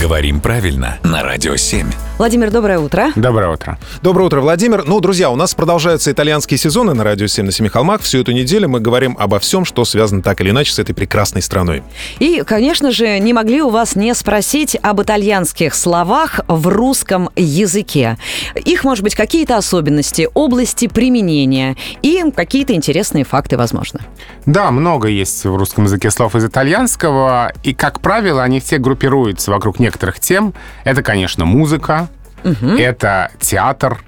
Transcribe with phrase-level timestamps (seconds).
[0.00, 1.86] Говорим правильно на Радио 7.
[2.16, 3.12] Владимир, доброе утро.
[3.16, 3.78] Доброе утро.
[4.02, 4.84] Доброе утро, Владимир.
[4.86, 8.00] Ну, друзья, у нас продолжаются итальянские сезоны на Радио 7 на Семи холмах.
[8.00, 11.42] Всю эту неделю мы говорим обо всем, что связано так или иначе с этой прекрасной
[11.42, 11.82] страной.
[12.18, 18.16] И, конечно же, не могли у вас не спросить об итальянских словах в русском языке.
[18.54, 24.00] Их, может быть, какие-то особенности, области применения и какие-то интересные факты, возможно.
[24.46, 29.50] Да, много есть в русском языке слов из итальянского, и, как правило, они все группируются
[29.50, 29.89] вокруг некоторых
[30.20, 30.54] тем.
[30.84, 32.08] Это, конечно, музыка,
[32.44, 34.02] это театр,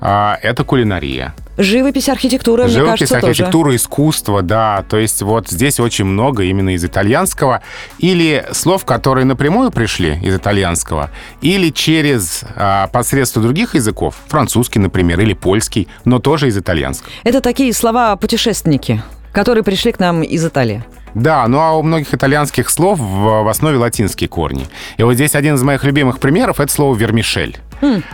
[0.00, 1.34] а, это кулинария.
[1.60, 4.84] Живопись, архитектура, мне Живопись, кажется, архитектура, искусство, да.
[4.88, 7.62] То есть вот здесь очень много именно из итальянского.
[7.98, 11.10] Или слов, которые напрямую пришли из итальянского,
[11.42, 17.10] или через а, посредство других языков, французский, например, или польский, но тоже из итальянского.
[17.10, 17.20] тоже.
[17.24, 20.84] Это такие слова путешественники, которые пришли к нам из Италии.
[21.14, 24.66] Да, ну а у многих итальянских слов в, основе латинские корни.
[24.96, 27.56] И вот здесь один из моих любимых примеров— это слово «вермишель».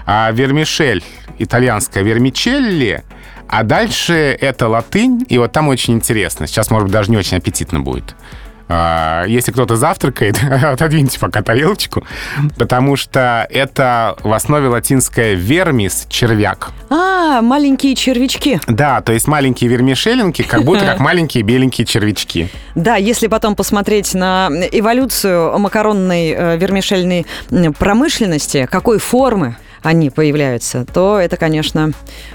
[0.06, 1.02] А вермишель,
[1.38, 3.02] итальянское «вермичелли»,
[3.48, 6.46] а дальше это латынь, и вот там очень интересно.
[6.46, 8.14] Сейчас, может быть, даже не очень аппетитно будет.
[8.68, 12.04] А, Если кто-то завтракает, отодвиньте пока тарелочку,
[12.56, 16.70] потому что это в основе латинское «вермис»— червяк.
[16.90, 18.60] А, маленькие червячки.
[18.66, 22.48] Да, то есть маленькие вермишелинки, как будто как маленькие беленькие червячки.
[22.74, 27.26] Да, если потом посмотреть на эволюцию макаронной э, вермишельной
[27.78, 31.92] промышленности, какой формы они появляются, то это, конечно,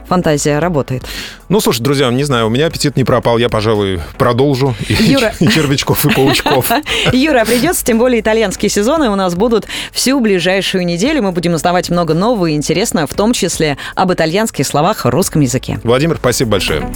[0.08, 1.04] фантазия работает.
[1.50, 3.40] Ну, слушай, друзья, не знаю, у меня аппетит не пропал.
[3.40, 4.76] Я, пожалуй, продолжу.
[4.88, 5.34] Юра.
[5.40, 6.72] и червячков, и паучков.
[7.12, 11.24] Юра, придется, тем более итальянские сезоны у нас будут всю ближайшую неделю.
[11.24, 15.42] Мы будем узнавать много нового и интересного, в том числе об итальянских словах в русском
[15.42, 15.80] языке.
[15.84, 16.88] Владимир, спасибо большое.